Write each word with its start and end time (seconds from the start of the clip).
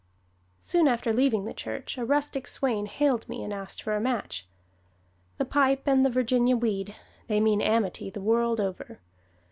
Soon 0.59 0.87
after 0.87 1.13
leaving 1.13 1.45
the 1.45 1.53
church 1.53 1.95
a 1.95 2.03
rustic 2.03 2.47
swain 2.47 2.87
hailed 2.87 3.29
me 3.29 3.43
and 3.43 3.53
asked 3.53 3.83
for 3.83 3.95
a 3.95 4.01
match. 4.01 4.47
The 5.37 5.45
pipe 5.45 5.83
and 5.85 6.03
the 6.03 6.09
Virginia 6.09 6.57
weed 6.57 6.95
they 7.27 7.39
mean 7.39 7.61
amity 7.61 8.09
the 8.09 8.19
world 8.19 8.59
over. 8.59 8.99